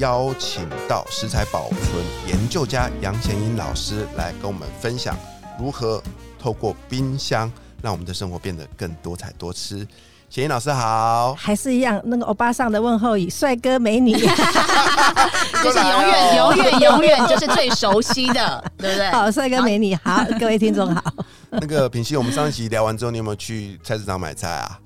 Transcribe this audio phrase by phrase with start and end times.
[0.00, 5.14] 邀请到食材保存研究家杨贤英老师来跟我们分享
[5.58, 6.02] 如何
[6.38, 9.86] 透过冰箱让我们的生活变得更多彩多姿。
[10.30, 14.12] 贤英老师好，还是一样那个欧巴上的问候语，帅哥美女，
[15.62, 19.10] 就是永远、永远、永远就是最熟悉的， 对不对？
[19.10, 21.02] 好，帅哥美女，好， 各位听众好。
[21.50, 24.78] 那个平西，我们上一集聊完之后，你有没有去菜市场买菜啊？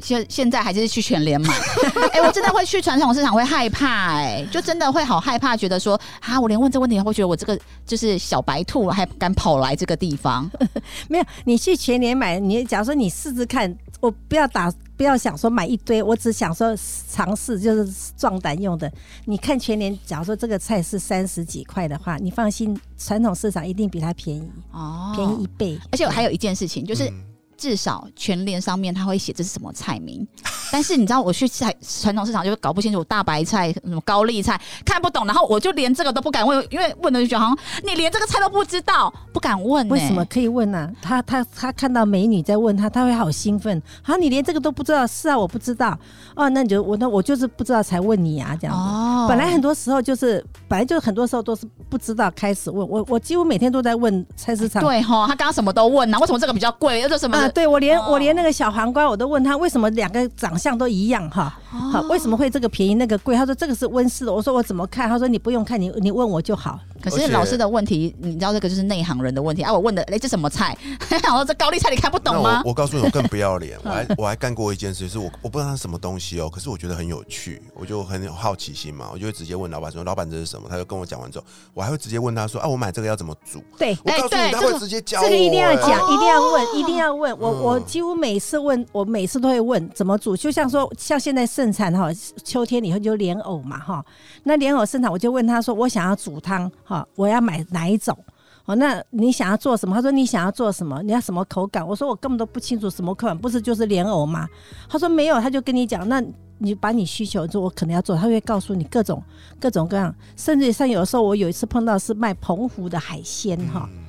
[0.00, 1.52] 现现在还是去全联买，
[2.12, 10.48] 哎、我真的会去传统市场会害怕、哎，就真的会好害怕，觉得说啊，我连问这个问题，会觉得我这个就是小白兔，还敢跑来这个地方，
[11.08, 16.76] 没有，你去全年买，你假如说你试试看，我不要打，不要想说买一堆，我只想说
[17.10, 18.90] 尝试，就是壮胆用的。
[19.24, 25.78] 你看全年，假如说这个菜是三十几块的话，你放心，传统市场一定比它便宜，哦便宜一倍。
[25.90, 27.24] 而且我还有一件事情，就是嗯
[27.58, 30.26] 至少全联上面他会写这是什么菜名，
[30.70, 39.90] 但是你知道我去菜传统市场就搞不清楚大白菜什么高丽菜看不懂，然后我就连这个都不敢问，因为问了就觉得好像你连这个菜都不知道，不敢问、欸。
[39.90, 40.24] 为什么？
[40.26, 43.82] 可以问呢、他他他看到美女在问他，他会好兴奋。
[44.02, 45.06] 好，你连这个都不知道？
[45.06, 45.96] 是啊，我不知道。
[46.34, 48.82] 哦，那你就我那我就是不知道才问你啊，这样子。
[48.82, 54.82] 哦本来很多时候就是，本来就很多时候都是不知道开始问我，我几乎每天都在问菜市场。
[54.82, 57.00] 对哈，他刚刚什么都问啊，为什么这个比较贵？
[57.00, 57.36] 又是什么？
[57.36, 63.36] 啊，对我连、哦我连那个小黄瓜我都问他为什么两个长相都一样哈，好、为什么会这个便宜那个贵？
[63.36, 65.08] 他说这个是温室的，我说我怎么看？
[65.08, 66.80] 他说你不用看，你你问我就好。
[67.02, 69.72] 可是老师的问题，你知道这个就是内行人的问题啊！
[69.72, 70.76] 我问的，哎、这什么菜？
[71.22, 72.70] 然后这高丽菜你看不懂那吗我？
[72.70, 81.44] 我告诉你，我更不要脸， 我还我还干过一件事，就是我我不知道它是什么东西哦，可是我觉得很有趣，我就很有好奇心嘛，我就会直接问老板说：“老板这是什么？”他就跟我讲完之后，
[81.74, 85.24] 我还会直接问他说：“啊，我买这个要怎么煮？”对，我告诉你，他会对这个直接教我。
[85.24, 87.38] 这个一定要哎讲，哦一定要问，一定要问。
[87.38, 90.36] 我嗯我几乎每次问，我每次都会问怎么煮。
[90.36, 92.08] 就像说，像现在盛产哈，
[92.44, 94.04] 秋天以后就莲藕嘛哈。
[94.44, 98.16] 那莲藕盛产，我就问他说，我想要煮汤哈，我要买哪一种？
[98.64, 99.94] 哦，那你想要做什么？
[99.94, 101.02] 他说你想要做什么？
[101.02, 101.86] 你要什么口感？
[101.86, 104.48] 我说我根本都不清楚什么口感，不是就是莲藕吗？
[104.88, 106.22] 他说没有，他就跟你讲，那
[106.56, 109.22] 你把你需求说我可能要做，他会告诉你各种
[109.60, 113.88] 各种各样，甚至像有时候我有一次碰到是卖澎湖的海鲜哈。
[113.92, 114.04] 嗯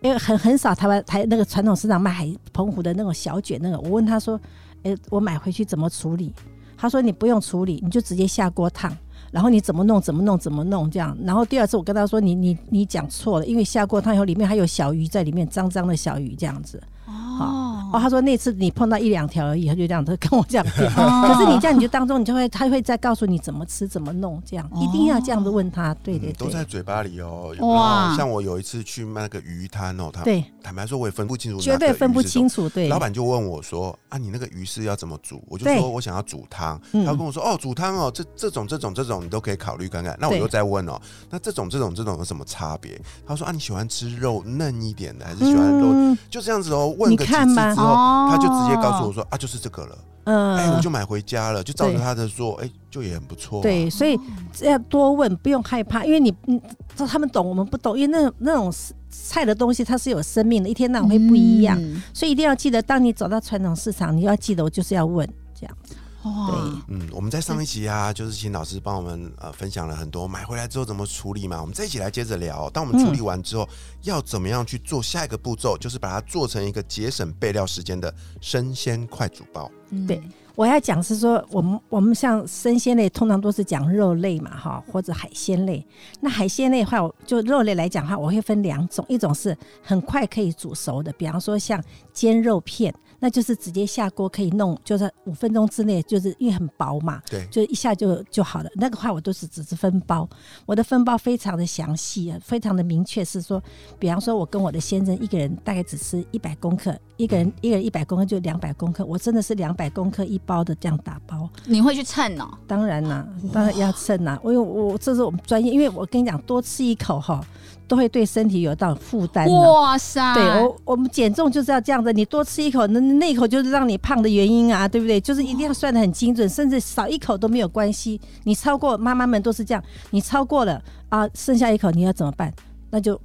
[0.00, 4.40] 因为很很少台湾台那个传统市场卖海澎湖的那种小卷那个，我问他说，
[4.84, 6.32] 诶，我买回去怎么处理？
[6.76, 8.96] 他说你不用处理，你就直接下锅烫，
[9.30, 11.16] 然后你怎么弄怎么弄怎么弄这样。
[11.24, 16.82] 然后第二次我跟他说，你你你讲错了，因为下锅汤以后里面还有小鱼在里面，脏脏的小鱼这样子。
[17.06, 20.86] 哦哦，他说那次你碰到一两条而已，他就这样子跟我这样讲。
[20.96, 25.94] 哦可是你这样你就当中你就会他会再告诉你怎么吃怎么弄，这样一定要这样子问他。
[26.02, 27.54] 对对嗯都在嘴巴里哦。
[27.60, 28.16] 哇哇！
[28.16, 32.48] 像我有一次去卖那个鱼摊哦，他对，坦白说我也分不清楚，绝对分不清。
[32.48, 32.68] 楚。
[32.68, 41.00] 对，老板就问我说：“啊，你那个鱼是要怎么煮？”我就说我想要煮汤，嗯他跟我说：“哦，煮汤哦，这这种这种这种你都可以考虑看看。”那我又再问哦，
[41.30, 43.00] 那这种这种这种有什么差别？
[43.26, 53.62] 他说：“啊，你喜欢吃肉嫩一点的，还是喜欢肉？”嗯就这样子哦，问你个几次看吧之后，哦他就直接告诉我说：“啊，就是这个了。”嗯哎，我就买回家了，就照着他的做，哎，就也很不错啊。
[53.62, 54.18] 对，所以
[54.60, 56.60] 要多问，不用害怕，因为你嗯，
[57.06, 58.70] 他们懂，我们不懂，因为那那种
[59.08, 65.26] 菜的东西它是有生命的，一天到晚会不一样，嗯所以一定要记得，当你走到传统市场，你要记得，我就是要问
[65.58, 65.94] 这样子。
[66.24, 66.56] 哇对
[66.88, 71.60] 嗯，我们在上一集啊，就是请老师帮我们呃分享了很多买回来之后怎么处理嘛。
[71.60, 73.68] 我们这一集来接着聊，当我们处理完之后，
[74.02, 79.70] 要怎么样去做下一个步骤，就是把它做成一个节省备料时间的生鲜快煮包。
[79.90, 80.20] 嗯对
[80.54, 85.86] 我要讲是说，我们我们像生鲜类，通常都是讲肉类嘛，哈，或者海鲜类。
[86.20, 91.80] 那海鲜类的话，我就肉类来讲的话，我会分两种，一种是很快可以煮熟的，比方说像
[92.12, 98.70] 煎肉片，那就是直接下锅可以弄，就是五分钟之内，就是因为很薄嘛，对，就一下就就好了。
[98.74, 100.28] 那个话我都是只是分包，
[100.66, 103.62] 我的分包非常的详细，非常的明确，是说，
[103.98, 111.48] 比方说我跟我的先生一个人大概只吃一百公克，一个人一个人一百公克就两百公克，我真的是两百公克一包的这样打包。
[111.64, 112.48] 你会去称哦？
[112.66, 117.44] 当然啦，当然要称啦，因为我这是我们专业，因为我跟你讲，多吃一口哈。
[117.88, 119.50] 都会对身体有到负担。
[119.50, 120.34] 哇塞！
[120.34, 125.20] 对我，我们减重就是要这样子，你多吃一口，那那一口就是让你胖的原因啊，对不对？
[125.20, 128.20] 就是一定要算的很精准，甚至少一口都没有关系。
[128.44, 132.52] 你超过妈妈们都是这样，你超过了啊，剩下一口你要怎么办？
[132.90, 133.20] 那就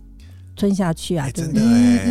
[0.56, 1.62] 吞下去啊，对不对？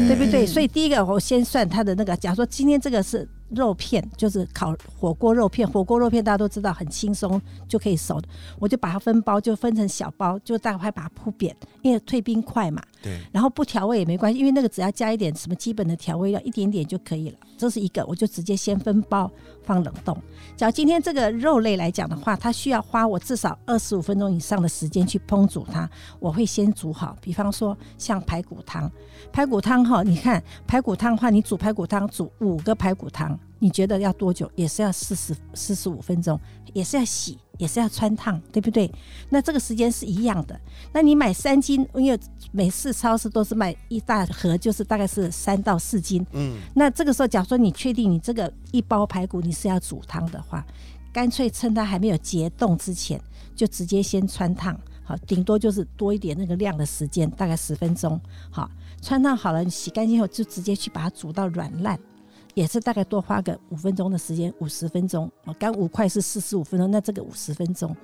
[0.08, 0.46] 对不对？
[0.46, 3.28] 所以第一个我先算它的那个，假如说今天这个是。
[3.54, 8.26] 肉片就是烤火锅肉片，火锅肉片大家都知道很轻松就可以熟的，
[8.58, 12.82] 我就把它分包，就分成小包，就大概把它铺扁，因为退冰快嘛。
[13.02, 13.20] 对。
[13.32, 17.36] 然后不调味也没关系，因为那个只要加一点什么基本的调味料，一点点就可以了。
[17.58, 19.30] 这是一个，我就直接先分包
[19.62, 20.16] 放冷冻。
[20.56, 25.88] 假如今天这个肉类来讲的话，它需要花我至少二十五分钟以上的时间去烹煮它，
[26.18, 27.16] 我会先煮好。
[27.20, 28.90] 比方说像排骨汤，
[29.32, 33.38] 排骨汤哈，你看排骨汤的话，你煮排骨汤煮五个排骨汤。
[33.58, 34.50] 你觉得要多久？
[34.56, 36.36] 也是要四十四十五分钟，
[36.72, 38.92] 也是要洗，也是要穿烫，对不对？
[39.28, 40.60] 那这个时间是一样的。
[40.92, 42.18] 那你买三斤，因为
[42.50, 46.26] 每次超市都是卖一大盒，就是大概是三到四斤。
[46.32, 46.56] 嗯。
[46.74, 50.66] 那这个时候，假如说你确定你这个一包排骨你是要煮汤的话，
[51.12, 53.20] 干脆趁它还没有结冻之前，
[53.54, 54.76] 就直接先穿烫。
[55.04, 58.20] 好，顶多就是多一点那个量的时间，大概十分钟。
[58.50, 58.68] 好，
[59.00, 61.96] 穿烫好了，你洗干净后就直接去把它煮到软烂。
[62.54, 65.30] 也是大概多花个五分钟的时间，五十分钟。
[65.44, 67.96] 我干五块是四十五分钟，那这个五十分钟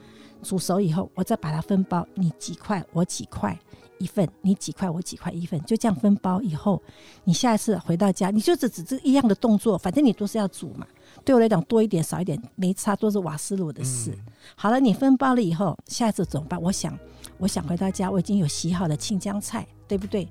[0.43, 3.59] 煮熟以后，我再把它分包，你几块我几块
[3.99, 6.81] 一份，你几块我几块一份，就这样分包以后，
[7.25, 10.87] 你下一次回到家，你就只只这一样的动作，反正你都是要煮嘛。
[11.25, 14.17] 对我来讲，多一点少一点没差，都是瓦斯炉的事。
[14.55, 16.61] 好了，你分包了以后，下一次怎么办？
[16.62, 16.97] 我想，
[17.39, 20.29] 我想回到家，我已经有洗好的青江菜，对不对？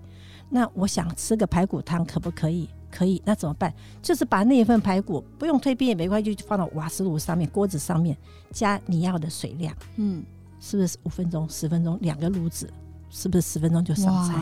[0.50, 2.69] 那我想吃个排骨汤，可不可以？
[2.98, 3.72] 可以，那怎么办？
[4.02, 8.18] 就是把那一份排骨不用退冰也没关系，就放到瓦斯炉上面，锅子上面
[8.52, 10.24] 加你要的水量，嗯，
[10.60, 12.74] 是不是五分钟、十分钟两个炉子，
[13.12, 14.34] 是不是十分钟就上菜？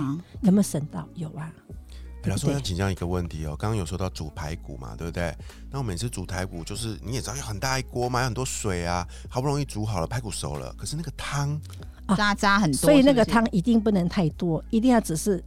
[0.41, 1.05] 有没有省到？
[1.15, 1.51] 有啊。
[2.27, 5.35] 老师，我想请教一个问题哦，刚刚有说到煮排骨嘛，对不对？
[5.69, 11.59] 那我每次煮排骨，就是你也知道有很大一锅嘛，有很多水啊，好不容易煮好了，排骨熟了，可是那个汤
[12.15, 15.43] 渣渣很多，所以那个汤一定不能太多，一定要只是。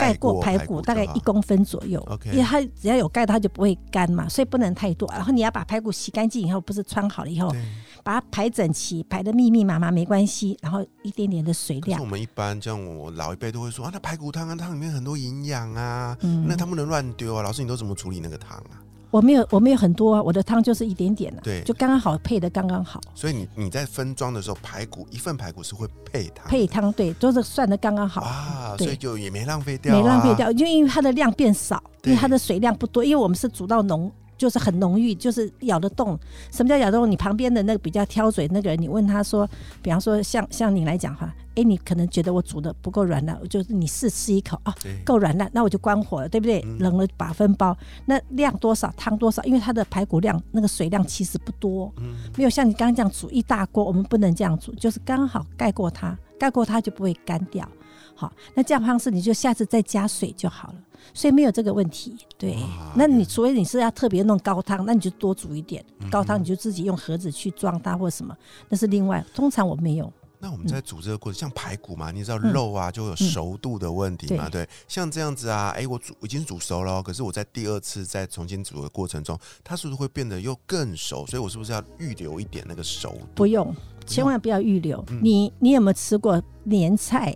[0.00, 5.08] 盖过排骨大概一公分左右，因为它只要有盖，它就不会干嘛，所以不能太多。
[5.12, 7.50] 然后你要把排骨洗干净以后，不是穿好了以后，
[8.02, 10.56] 把它排整齐，排的密密麻麻没关系。
[10.60, 12.00] 然后一点点的水量。
[12.00, 17.42] 我们一般像我老一辈都会说啊，那排骨汤啊，汤里面很多营养啊，那它不能乱丢啊。
[17.42, 18.80] 老师，你都怎么处理那个汤啊？
[19.14, 23.00] 我没有，我没有很多，啊我的汤就是一点点的，对，就刚刚好配的刚刚好。
[23.14, 28.22] 所以你你在分装的时候，排骨一份排骨是会配汤，配汤对，都是算的刚刚好。
[28.22, 34.10] 啊，所以就也没浪费掉，没浪费掉，就因为它的量变少，因为它的水量不多，因为我们是煮到浓。
[34.36, 36.18] 就是很浓郁，就是咬得动。
[36.50, 37.10] 什么叫咬得动？
[37.10, 39.48] 你旁边的那个比较挑嘴那个人，你问他说，
[39.82, 46.60] 比方说像像你来讲哈，哎，你可能觉得我煮的不够软烂，就是你试吃一口啊，够软烂，那我就关火了，对不对？
[46.78, 47.76] 冷了把分包，
[48.06, 51.92] 那量多少汤多少，因为它的排骨量那个水量其实不多，
[52.36, 57.68] 没有像你刚刚这样煮一大锅，我们不能这样煮，就是刚好盖过它，盖过它就不会干掉。
[58.14, 60.74] 好，那这样方式你就下次再加水就好了。
[61.12, 62.56] 所以没有这个问题，对。
[62.96, 68.34] 那你除非你是要特别弄高汤，那你就多煮一点高汤，你就自己用盒子去装它或什么，
[68.68, 69.24] 那是另外。
[69.34, 70.10] 通常我没有。
[70.38, 74.66] 那我们在煮这个过程，像排骨嘛，你知道肉啊就有熟度的问题嘛，对。
[74.88, 81.26] 像这样子啊，哎，我煮已经煮熟了，可是我在第二次再重新煮的过程中，它是不是会变得又更熟？
[81.26, 83.16] 所以我是不是要预留一点那个熟？
[83.34, 83.74] 不用，
[84.06, 85.04] 千万不要预留。
[85.22, 87.34] 你你有没有吃过年菜？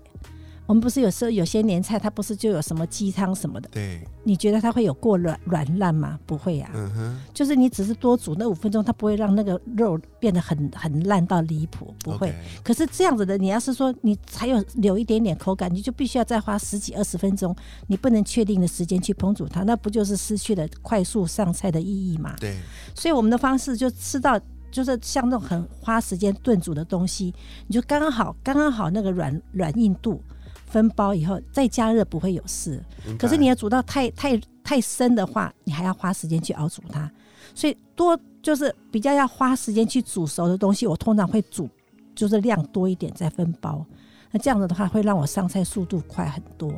[0.69, 3.71] 我们不是有时候有些年菜，它不是就有什么鸡汤什么的？
[3.71, 6.21] 对，你觉得它会有过软软烂吗？
[6.27, 6.71] 不会呀。
[6.75, 12.35] 嗯哼，就是你只是多煮那五分钟，它不会让那个肉变得很很烂到离谱，不会。
[12.63, 17.57] 可是这样子的，你要是说你还有留一点点口感，你就必须要再花十几二十分钟，
[17.87, 22.37] 你不能确定的时间去烹煮它，那不就是失去了快速上菜的意义吗？
[22.39, 22.59] 对。
[22.95, 24.39] 所以我们的方式就吃到，
[24.71, 27.35] 就是像那种很花时间炖煮的东西，
[27.67, 30.23] 你就刚刚好，刚刚好那个软软硬度。
[30.71, 32.83] 分包以后再加热不会有事，
[33.19, 37.11] 可是你要煮到太太太深的话，你还要花时间去熬煮它。
[37.55, 41.69] 所以多就是比较要花时间去煮熟的东西，我通常会煮
[42.15, 43.85] 就是量多一点再分包。
[44.31, 46.71] 那这样子的话会让我上菜速度快很多。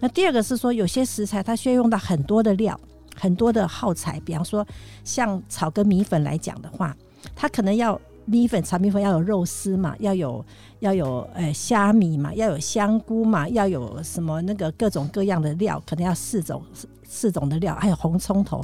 [0.00, 2.78] 那第二个是说有些食材它需要用到很多的料，
[3.14, 4.66] 很多的耗材，比方说
[5.04, 6.96] 像炒个米粉来讲的话，
[7.36, 7.98] 它可能要
[8.30, 10.44] 米粉炒米粉要有肉丝嘛，要有
[10.80, 18.62] 要有呃虾米嘛，要有香菇嘛，要有什么那个各种各样的料，可能要四种四四种的料，还有红葱头。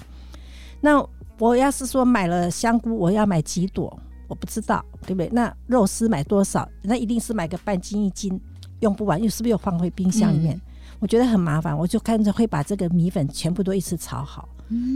[0.81, 1.03] 那
[1.39, 5.31] 我要是说买了香菇，我要买几朵，我不知道，对不对？
[5.33, 6.69] 那肉丝买多少？
[6.83, 8.39] 那一定是买个半斤一斤，
[8.81, 10.61] 用不完又是不是又放回冰箱里面？
[11.01, 14.49] 我觉得很麻烦，我就看着会把这个米粉全部都一次炒好，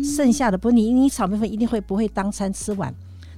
[0.05, 2.95] 剩下的不你你炒米粉一定会不会当餐吃完？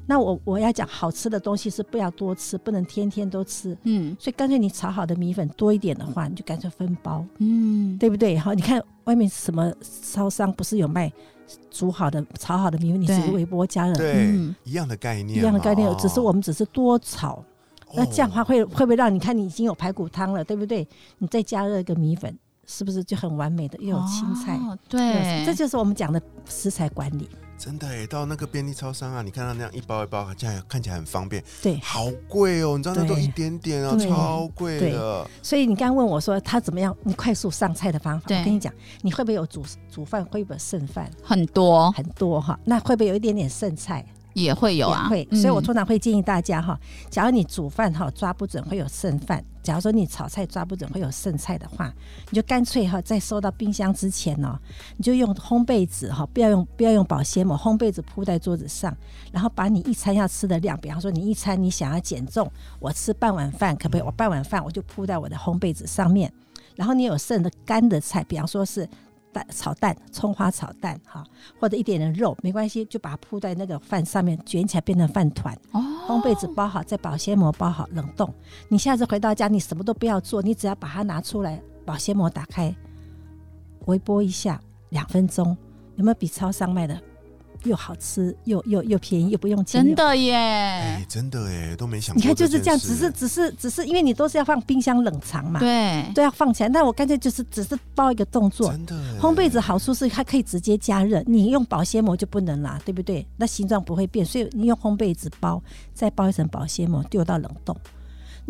[0.06, 4.16] 那我我要讲好吃的东西是不要多吃，不能天天都吃，嗯。
[4.18, 8.36] 所以干脆你炒好的米粉多一点的话，你就干脆分包，嗯，对不对？
[8.36, 11.12] 好，你看外面什么烧商不是有卖
[11.70, 17.44] 煮好的、炒好的米粉，你只是微波加热，对嗯，一样的概念，一样的概念哦，只是我们只是多炒。
[17.92, 20.86] 那这样的话哦会会不会让你看你已经有排骨汤了，对不对？
[21.18, 22.36] 你再加热一个米粉，
[22.70, 24.54] 是不是就很完美的又有青菜？
[24.56, 27.28] 哦对，这就是我们讲的食材管理。
[27.58, 35.28] 真的哎，到那个便利超商啊，你看到那样一包一包，这样看起来很方便，对，好贵哦，你知道那都一点点哦，超贵的。
[35.42, 38.72] 所以你刚刚问我说他怎么样，你快速上菜的方法，我跟你讲，
[39.02, 41.10] 你会不会有煮煮饭，会不会剩饭？
[41.22, 44.06] 很多很多哈，那会不会有一点点剩菜？
[44.34, 51.92] 也会有啊，会，嗯所以我通常会建议大家哈，假如你煮饭哈抓不准会有剩饭，假如说你炒菜抓不准会有剩菜的话，
[52.30, 54.58] 你就干脆哈在收到冰箱之前哦，
[54.96, 58.96] 你就用烘焙纸哈，不要用不要用保鲜膜，烘焙纸铺在桌子上，
[59.32, 64.00] 然后把你一餐要吃的量，比方说你一餐你想要减重，我吃半碗饭可不可以？
[64.02, 66.32] 我半碗饭我就铺在我的烘焙纸上面，
[66.76, 68.88] 然后你有剩的干的菜，比方说是。
[69.32, 71.24] 蛋炒蛋，葱花炒蛋哈，
[71.58, 75.54] 或者一点点肉没关系，就把它铺在那个饭上面，卷起来变成饭团。
[75.72, 78.32] 哦，烘焙纸包好，再保鲜膜包好，冷冻。
[78.68, 82.74] 你下次回到家，你什么都不要做，你只要把它拿出来，保鲜膜打开，
[83.86, 84.60] 微波一下，
[84.90, 85.56] 两分钟，
[85.96, 87.00] 有没有比超商卖的
[87.64, 89.84] 又好吃又又又便宜又不用钱？
[89.84, 89.94] 真。
[89.94, 92.20] 的哎耶，，真的哎，都没想过。
[92.20, 96.68] 你看就是这样，只是只是只是，因为你都是要放冰箱冷藏嘛，对，都要放起来。
[96.68, 103.26] 那我干脆就是只是包一个动作，真的哎烘焙纸好处是它可以直接加热，你用保鲜膜就不能啦，对不对？
[103.36, 105.62] 那形状不会变，所以你用烘焙纸包，
[105.92, 107.76] 再包一层保鲜膜，丢到冷冻，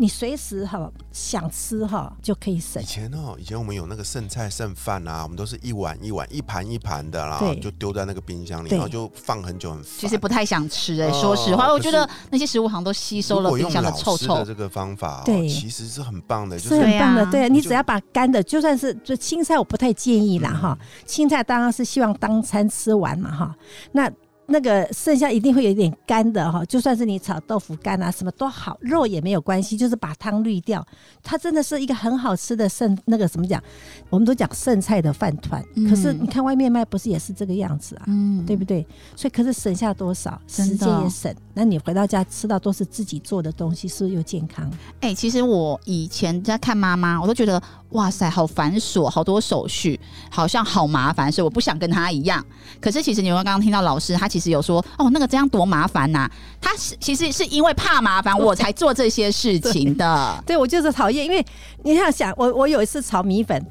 [0.01, 2.85] 你随时哈想吃哈就可以省以。
[2.87, 9.83] 前哦，以前我们有那个剩菜剩饭啊，我们都是一碗一碗、一盘一盘的啦对，就丢在那个冰箱里，然后就放很久，很。
[9.83, 14.45] 其实不太想吃哎，哦说实话，可我觉得那些食物好像都吸收了冰箱用老臭臭师的。
[14.45, 20.79] 这个方法哦，对其实是很棒的，就是是很棒的，对啊你只要把干的，就算是就青菜，我不太建议啦嗯哈。
[21.05, 23.55] 青菜当然是希望当餐吃完嘛哈。
[23.91, 24.11] 那
[24.51, 30.85] 那个剩下一定会有一点干的哈，就算是你炒豆腐干啊，什么都好，肉也没有关系，就是把汤滤掉。
[31.23, 33.61] 它真的是一个很好吃的剩那个什么讲？
[34.09, 38.03] 我们都讲剩菜的饭团，嗯可是你看外面卖不是也是这个样子啊？
[38.07, 38.85] 嗯，对不对？
[39.15, 44.69] 所以可是省下多少时间也省，那你回到家吃到都是自己做的东西，是不是又健康？
[44.99, 52.43] 哎、其实我以前在看妈妈，我都觉得哇塞，好繁琐，好多手续，好像好麻烦，所以我不想跟他一样。
[52.79, 56.29] 可是其实你们刚刚听到老师，他其实有说，哦，那个这样多麻烦呐、
[56.61, 60.41] 他是其实是因为怕麻烦，我才做这些事情的。
[60.47, 61.45] 对我就是讨厌，因为
[61.83, 63.63] 你要想，我我有一次炒米粉，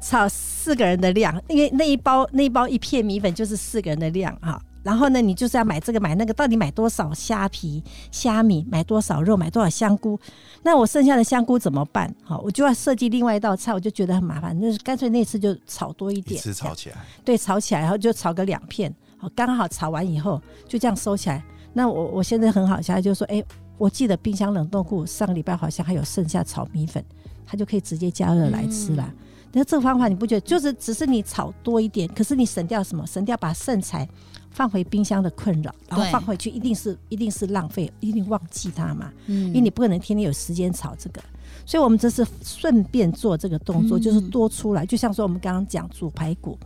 [0.00, 4.60] 炒四个人的量，因为那一包那一包一片米粉就是四个人的量哈。
[4.84, 10.20] 然后呢，你就是要买这个买那个，到底买多少虾皮、虾米，买多少肉，买多少香菇？
[10.62, 12.14] 那我剩下的香菇怎么办？
[12.22, 21.42] 好，我就要设计另外一道菜，我就觉得很麻烦，那干脆那次就炒多一一点，次炒起来，对，炒起来，然后就炒个两片，好，刚好炒完以后就这样收起来。
[21.72, 23.42] 那我我现在很好笑，就是说，哎、
[23.78, 27.02] 我记得冰箱冷冻库上个礼拜好像还有剩下炒米粉，
[27.46, 29.10] 它就可以直接加热来吃啦。
[29.56, 33.06] 那、这个方法你不觉得就是只是你炒多一点，可是你省掉什么？
[33.06, 34.08] 省掉把剩菜
[34.54, 39.12] 放回冰箱的困扰，然后放回去一定是一定是浪费，一定忘记它嘛。
[39.26, 41.20] 嗯因为你不可能天天有时间炒这个，
[41.66, 44.86] 所以我们这次顺便做这个动作，嗯就是多出来。
[44.86, 46.56] 就像说我们刚刚讲煮排骨，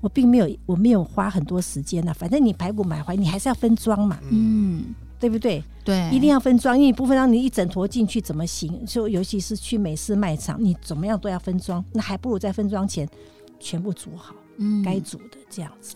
[0.00, 5.62] 我并没有我没有花很多时间呐、反正你排骨买回来，你还是要分装嘛，嗯，对不对？
[5.84, 8.84] 对，一定要分装，因为你不分装，你一整坨进去怎么行？
[8.86, 13.06] 就尤其是去美式卖场，你怎么样都要分装，那还不如在分装前
[13.60, 15.94] 全部煮好，嗯该煮的这样子。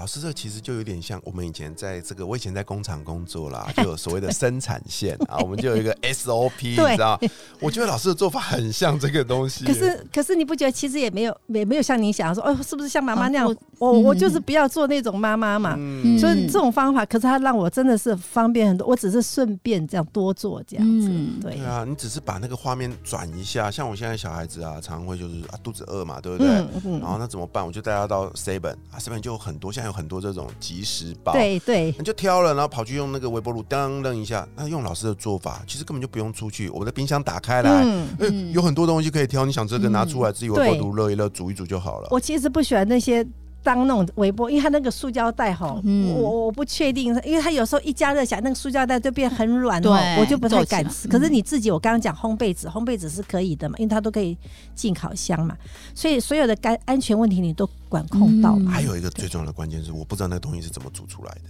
[0.00, 7.20] 老师，这其实就有点像我们以前在这个，我以前在工厂工作啦，就有所谓的 生产线啊，我们就有一个 SOP，你知道？
[7.60, 9.66] 我觉得老师的做法很像这个东西。
[9.66, 13.46] 可是可是你不觉得其实也没有也没有像你想的说，哦，是不是像妈妈那样？
[13.46, 15.74] 哦我嗯我就是不要做那种妈妈嘛。
[15.76, 18.86] 嗯，所以这种方法，可是它让我真的是方便很多。
[18.88, 26.48] 我只是顺便这样多做这样子，嗯对对啊，你只是把那个画面转一下，像我现在小孩子啊，常常会就是啊肚子饿嘛，对不对？
[26.48, 27.66] 嗯嗯然后那怎么办？
[27.66, 34.46] 我就带他到 Seven 啊，Seven 就有很多，现在有很多这种即时包，，对对你就挑了，然后跑去用那个微波炉当扔一下。
[34.54, 38.08] 那用老师的做法，其实根本就不用出去，我们的冰箱打开来，嗯。
[38.20, 42.08] 哎、有很多东西可以挑，你想这个拿出来，自己微波炉热一热，煮一煮就好了。
[42.12, 43.26] 我其实不喜欢那些
[43.62, 46.14] 当那种微波，因为它那个塑胶袋哈，嗯。
[46.14, 51.08] 我我不确定，因为它有时候一加热起来，那个塑胶袋就变很软对，我就不太敢吃。
[51.08, 54.36] 可是你自己，我刚刚讲烘焙纸，烘焙纸是可以的嘛，因为它都可以
[54.74, 55.56] 进烤箱嘛，
[55.94, 58.70] 所以所有的干安全问题你都管控到嘛。
[58.70, 61.40] 还有一个最重要的关键是，我不知道那个东西是怎么煮出来的。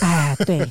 [0.00, 0.70] 哎， 对，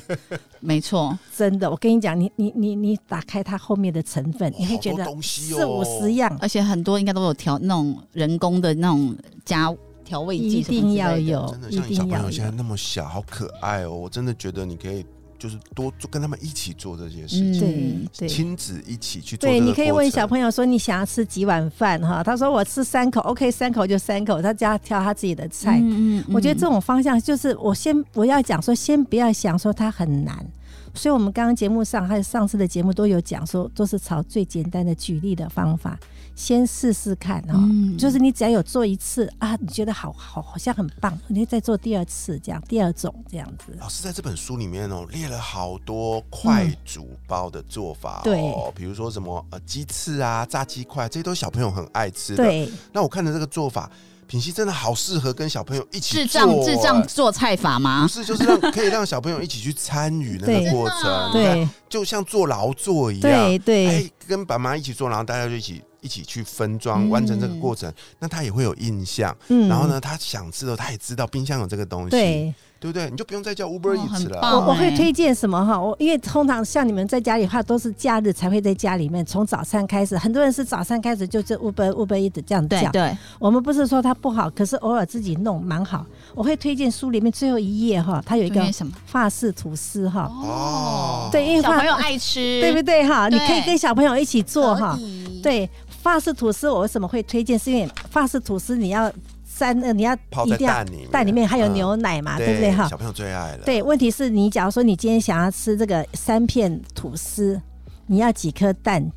[0.60, 9.70] 没错，真的，我跟你讲，你你你你打开它后面的成分，你会觉得四五十样，而且很多应该都有调那种人工的那种加
[10.04, 12.50] 调味剂一定要有真的，像你小朋友现在。
[12.50, 13.90] 那么小，好可爱哦！
[13.92, 15.04] 我真的觉得你可以
[15.38, 19.48] 就是多做跟他们一起做这些事嗯情，对对亲子一起去做。
[19.48, 22.22] 对，你可以问小，朋友说你想要吃几碗饭哈？
[22.22, 25.78] 他说我吃三口，OK，三口就三口，他家挑他自己的菜。
[25.80, 30.46] 嗯嗯我觉得这种方向就是我先我要讲说，先不要想说它很难。
[30.94, 35.98] 所以，我们刚刚节目上还有上次的节目都有讲说，都是朝最简单的举例的方法，
[36.34, 37.54] 先试试看哈。
[37.54, 43.76] 嗯就是你只要有做一次啊，你觉得好好好像很棒，你就再做第二次，这样第二种这样子。
[43.78, 52.44] 老师在这本书里面哦，列了好多快煮包的做法哦，对比如说什么呃鸡翅啊、炸鸡块，这些都是小朋友很爱吃的。
[52.44, 53.90] 对，那我看的这个做法，
[54.32, 58.08] 品熙真的好适合跟小朋友一起智做障智障哎做菜法吗不？
[58.08, 61.00] 是，就是让可以让小朋友一起去参与那对个过程，
[61.34, 69.36] 你看对，就像做劳作一样，对，对，哎，跟爸妈一起做，然后大家就一起一起去分装，嗯完成这个过程，那他也会有印象。
[69.48, 69.86] 嗯然后？
[69.86, 73.08] 呢，他想吃的，他也知道冰箱有这个东西，对，对不对？
[73.08, 74.40] 你就不用再叫 Uber 哦 Eats 了。
[74.42, 75.80] 我我会哎推荐什么哈？
[75.80, 82.80] 我因为通常像你们在家里的话，都是假日才会在家里面，从早餐开始，很多人是早餐开始就是 Uber Uber Eat 这样叫。
[82.80, 86.04] 对对，我们不是说它不好，可是偶尔自己弄蛮好。
[86.34, 88.92] 我会推荐书里面最后一页哈，它有一个什么？
[89.06, 93.28] 法式吐司哈，哦对，因为小朋友爱吃，对不对哈？
[93.28, 94.98] 你可以跟小朋友一起做哈
[95.40, 95.70] 对，
[96.02, 97.56] 法式吐司我为什么会推荐？
[97.56, 99.12] 是因为法式吐司你要
[99.54, 102.88] 三呃，你要泡一定要在蛋里面，蛋里面还有嗯牛奶嘛，对不对哈？
[102.88, 103.64] 小朋友最爱了。
[103.66, 107.60] 对，问题是你假如说你今天想要吃这个三片吐司，
[108.06, 109.12] 你要几颗蛋，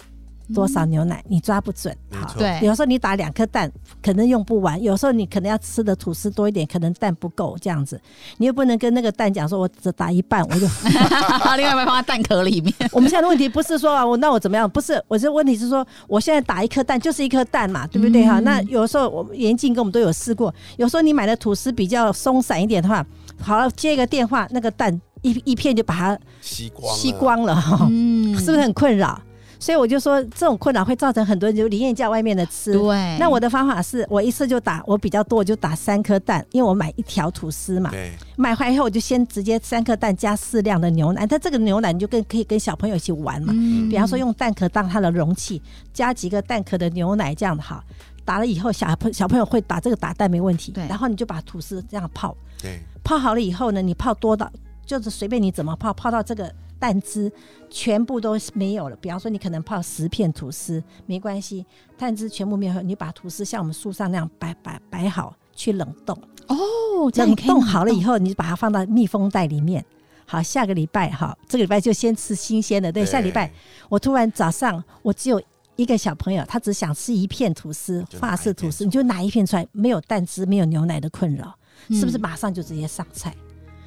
[0.53, 1.95] 多少牛奶，你抓不准。
[2.11, 3.71] 好，对有时候你打两颗蛋，
[4.03, 7.99] 可能用不完；有时候你可能要吃的吐司多一点，可能蛋不够这样子。
[8.37, 10.67] 你又不能跟那个蛋讲说，我只打一半，我就。
[11.57, 14.69] 另外一半放在蛋壳里面，我们现在的问题不是说啊，我那我怎么样？
[14.69, 18.39] 不是，我这问题是说，我现在打一颗蛋就是一颗蛋嘛，对不对哈？
[18.39, 23.05] 嗯那有时候我严禁跟我们都有试过，有时候你买的吐司比较松散一点的话，
[23.41, 29.19] 好了，接一个电话，那个蛋一一片就把它吸光了吸，光了哈，嗯是不是很困扰？
[29.59, 32.73] 所以我就说，这种困扰会造成很多人就宁愿叫外面的吃。
[32.73, 43.89] 对，那我的方法是我一次就打，我比较多，我就打三颗蛋，因为我买一条吐司嘛，对，买回来以后我就先直接三颗蛋加适量的牛奶，但这个牛奶你就跟可以跟小朋友一起玩嘛，嗯。
[43.89, 45.61] 比方说用蛋壳当它的容器，
[45.93, 47.83] 加几个蛋壳的牛奶这样好。
[48.23, 50.87] 打了以后，小朋小朋友会打这个打蛋没问题，对。
[50.87, 54.51] 然后你就把吐司这样泡，对，泡好了以后呢，你泡多到
[54.83, 57.31] 就是随便你怎么泡，泡到这个蛋汁
[57.69, 58.95] 全部都没有了。
[58.97, 61.65] 比方说你可能泡十片吐司，没关系，
[61.97, 66.17] 蛋汁全部没有，你把吐司像我们树上那样摆摆摆好，去冷冻。
[66.47, 69.83] 哦，这样冷冻好了以后，你就把它放到密封袋里面。
[70.27, 72.91] 好，下个礼拜哈，这个礼拜就先吃新鲜的。
[72.91, 73.51] 对，对下礼拜
[73.89, 75.41] 我突然早上我只有
[75.75, 81.55] 一个小朋友，他只想吃一片吐司，法式吐司，你就拿一片出来，没有蛋汁，没有牛奶的困扰，
[81.89, 83.35] 嗯是不是马上就直接上菜？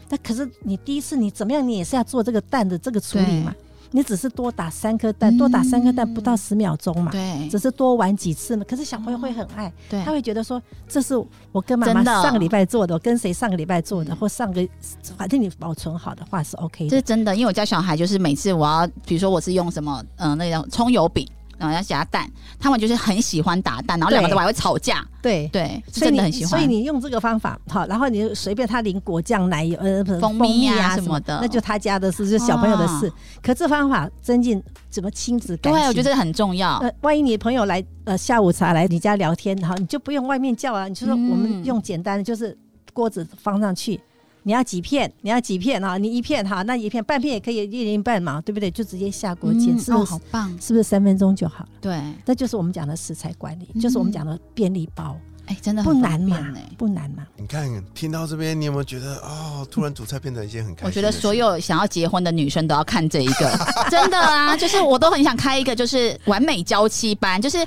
[0.09, 3.55] 那可是你第一次你怎么样，你也是要做这个蛋的这个处理嘛？
[3.91, 8.63] 你只是多打三颗蛋，多打三颗蛋不到十秒钟嘛，对只是多玩几次嘛。
[8.69, 11.17] 可是小朋友会很爱，对他会觉得说这是
[11.53, 14.69] 我跟妈妈上个礼拜做的，我跟谁上个礼拜做的，嗯或上个
[15.17, 16.91] 反正你保存好的话是 OK 的。
[16.91, 21.27] 这是真的，因为我家小孩就是每次我要，比如说我是用什么，嗯、那种葱油饼，
[21.59, 25.49] 然后要夹蛋，他们就是很喜欢打蛋，然后两个对都还会吵架，对。
[25.49, 26.51] 对，是所以你真的很喜欢。
[26.51, 33.15] 所以你用这个方法好，然后你随便他淋果酱、奶油、呃，蜂蜜啊啊什么的那就他家的事，就是小朋友的事啊。
[33.43, 35.81] 可这方法增进怎么亲子感情？
[35.81, 36.79] 对，我觉得这很重要。
[36.79, 42.57] 呃，万一你的朋友来呃下午茶来你家聊天，好，你就不用外面叫啊，你就说嗯我们用简单的，就是
[42.93, 44.01] 锅子放上去，
[44.49, 45.13] 你要几片？
[45.21, 45.99] 你要几片哈？
[45.99, 48.71] 你一片哈，那一片半片也可以，一人一半嘛，对不对？
[48.71, 50.13] 就直接下锅煎，是不是？
[50.13, 51.71] 好棒，是不是三分钟就好了？
[51.83, 55.15] 对，这就是我们讲的食材管理，嗯就是我们讲的便利包，
[55.49, 57.27] 哎，真的不很难嘛哎。，不难嘛。
[57.37, 60.87] 你看，听到这边，你有没有觉得哦，突然煮菜变成一件很开心？
[60.87, 63.59] 我觉得所有想要结婚的女生都要看这一个，
[63.91, 67.67] 真的啊，就是我都很想开一个就是完美娇妻班，就是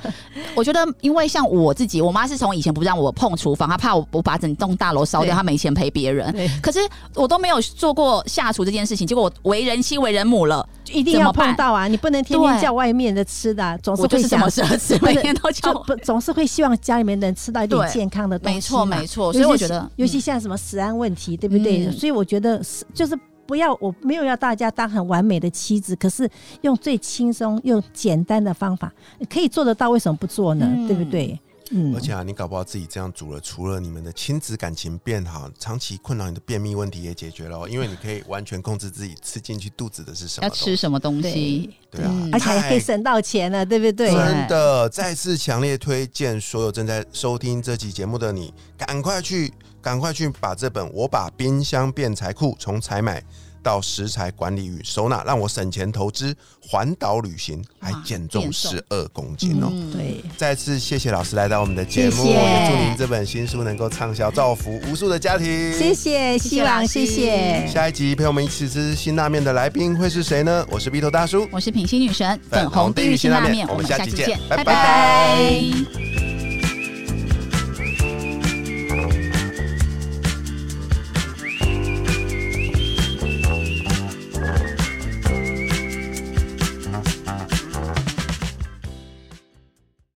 [0.56, 6.34] 我觉得因为像我自己，我妈是从以前不让我碰厨房，她怕我我把整栋大楼烧掉，她没钱陪别人。
[6.62, 6.80] 可是
[7.15, 11.88] 我都没有做过下厨这件事情，结果我为人妻为人母了，一定要碰到啊！
[11.88, 14.39] 你不能天天对叫外面的吃的啊，总是会想
[15.01, 15.73] 每天都叫
[16.04, 21.86] 总是会希望家里面能吃到一点健康的东西没错没错，所以我觉得，尤其嗯像什么食安问题，对不对？
[21.86, 26.30] 嗯所以我觉得是就是不要，我没有要大家当很完美的妻子，可是
[26.62, 28.91] 用最轻松用简单的方法，
[29.30, 30.65] 可以做得到，为什么不做呢？
[30.69, 31.39] 嗯对不对？
[31.71, 31.95] 嗯。
[31.95, 40.53] 而且啊，你搞不好自己这样煮了，除了你们的亲子感情变好，长期困扰你的便秘问题也解决了哦，因为你可以完全控制自己吃进去肚子的是什么要。
[40.53, 42.03] 吃什么东西，对。
[42.03, 42.12] 啊。
[42.12, 44.12] 嗯，而且还可以省到钱了，对不对？
[44.12, 53.23] 真的，再次强烈推荐所有正在收听这期节目的你，赶快去，赶快去把这本《我把冰箱变财库：从采买
[53.63, 59.69] 到食材管理与收纳，让我省钱投资环岛旅行，还哇减重十二公斤哦！
[59.71, 65.47] 嗯，对，再次谢谢老师来到我们的节目，谢谢也祝您这本新书能够畅销，造福无数的家庭。
[65.74, 67.65] 谢谢，希望老谢谢。
[67.67, 70.65] 下一集陪我们一起吃辛拉面的来宾会是谁呢？
[70.69, 76.20] 我是鼻头大叔，我是品心女神，粉红地狱辛拉面我们下期见下期见，拜拜拜拜